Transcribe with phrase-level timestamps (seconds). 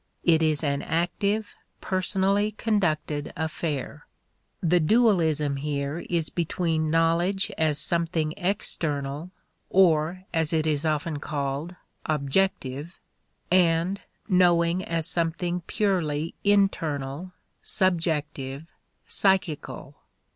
[0.23, 4.07] It is an active, personally conducted affair.
[4.59, 9.29] The dualism here is between knowledge as something external,
[9.69, 11.75] or, as it is often called,
[12.07, 12.97] objective,
[13.51, 18.65] and knowing as something purely internal, subjective,
[19.05, 19.97] psychical.